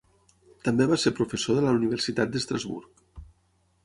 [0.67, 3.23] També va ser professor de la Universitat d'Estrasburg.